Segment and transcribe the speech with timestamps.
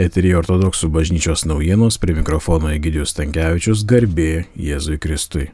[0.00, 5.50] Eterija ortodoksų bažnyčios naujienos prie mikrofono Egidijus Tankievičius garbė Jėzui Kristui.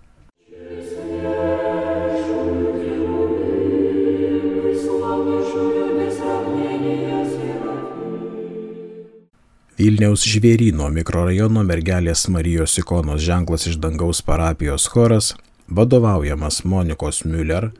[9.81, 15.33] Vilniaus žvėryno mikrorajono mergelės Marijos ikonos ženklas iš dangaus parapijos choras,
[15.67, 17.73] vadovaujamas Monikos Müller,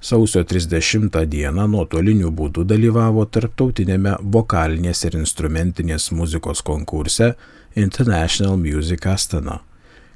[0.00, 7.34] sausio 30 dieną nuotoliniu būdu dalyvavo tarptautinėme vokalinės ir instrumentinės muzikos konkurse
[7.74, 9.60] International Music Astana,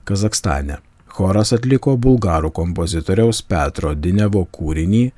[0.05, 0.79] Kazakstane.
[1.11, 5.11] Choras atliko bulgarų kompozitoriaus Petro Dinevo kūrinį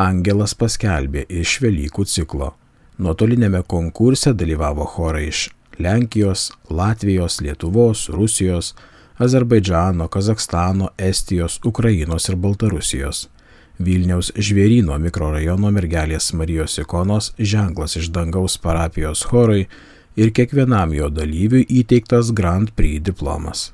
[0.00, 2.54] Angelas paskelbė iš Velykų ciklo.
[3.02, 8.74] Nuotolinėme konkurse dalyvavo chorai iš Lenkijos, Latvijos, Lietuvos, Rusijos,
[9.18, 13.26] Azerbaidžano, Kazakstano, Estijos, Ukrainos ir Baltarusijos.
[13.78, 19.66] Vilniaus žvėryno mikrorajono mergelės Marijos ikonos ženklas iš dangaus parapijos chorai
[20.16, 23.70] ir kiekvienam jo dalyviui įteiktas Grand Prix diplomas.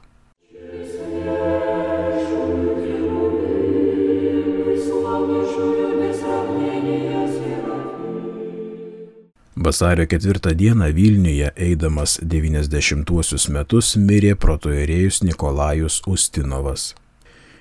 [9.69, 16.95] Vasario 4 dieną Vilniuje eidamas 90-uosius metus mirė protoerėjus Nikolajus Ustinovas.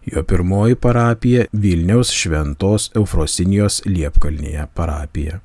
[0.07, 5.41] Jo pirmoji parapija Vilniaus Šventos Eufrosinijos Liepkalnyje parapija.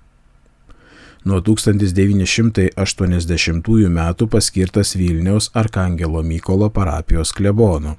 [1.25, 7.97] Nuo 1980 metų paskirtas Vilniaus Arkangelo Mykolo parapijos klebonu,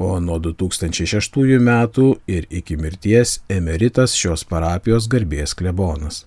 [0.00, 6.26] o nuo 2006 metų ir iki mirties emeritas šios parapijos garbės klebonas.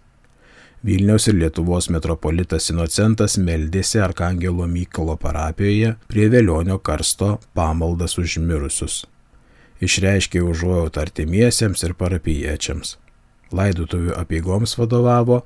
[0.85, 9.09] Vilniaus ir Lietuvos metropolitas Inocentas meldėsi Arkangelo Mykolo parapijoje prie Vėlionio karsto pamaldas už mirusius
[9.81, 12.97] išreiškė užuojautą artimiesiems ir parapiečiams.
[13.51, 15.41] Laidotuvių apiegoms vadovavo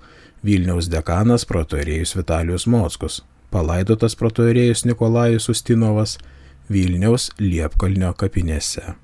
[0.45, 3.22] Vilniaus dekanas protoerėjus Vitalijus Mockus,
[3.53, 6.17] palaidotas protoerėjus Nikolajus Ustinovas
[6.72, 8.95] Vilniaus Liepkalnio kapinėse.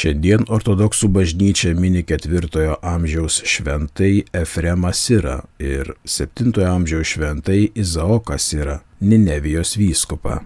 [0.00, 8.78] Šiandien ortodoksų bažnyčia mini ketvirtojo amžiaus šventai Efremą Sirą ir septintojo amžiaus šventai Izaoką Sirą,
[9.04, 10.38] Ninevijos vyskupą.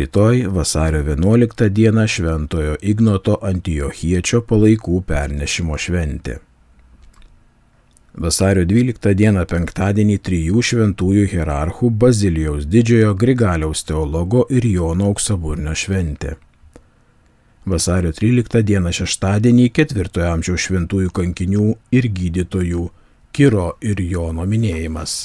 [0.00, 6.40] Rytoj vasario 11 dieną šventojo Ignoto Antijochiečio palaikų pernešimo šventė.
[8.26, 16.34] Vasario 12 dieną penktadienį trijų šventųjų hierarchų Bazilijaus didžiojo Grigaliaus teologo ir Jono auksaburnio šventė.
[17.68, 22.84] Vasario 13 dieną šeštadienį ketvirtojo amžiaus šventųjų kankinių ir gydytojų
[23.34, 25.16] Kiro ir Jono minėjimas.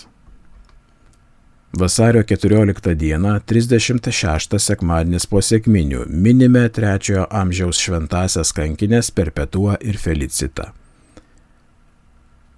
[1.80, 10.68] Vasario 14 dieną 36 sekmadienis po sėkminių minime trečiojo amžiaus šventasias kankinės Perpetua ir Felicita.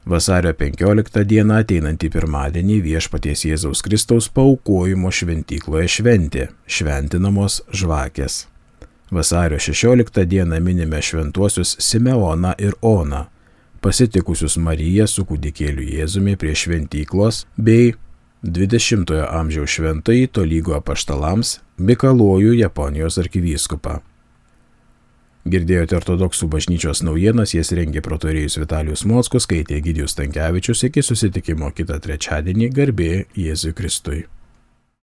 [0.05, 8.43] Vasario 15 dieną ateinantį pirmadienį viešpaties Jėzaus Kristaus paukojimo šventykloje šventė, šventinamos žvakės.
[9.15, 13.21] Vasario 16 dieną minime šventuosius Simeoną ir Oną,
[13.81, 17.93] pasitikusius Mariją su kūdikėliu Jėzumi prie šventyklos, bei
[18.43, 24.01] 20-ojo amžiaus šventai tolygo apaštalams Mikalojų Japonijos arkivyskupą.
[25.47, 32.01] Girdėjote ortodoksų bažnyčios naujienas, jas rengė protorėjus Vitalijus Mockus, skaitė Gidijus Tankievičius, iki susitikimo kitą
[32.03, 34.25] trečiadienį garbė Jėzui Kristui.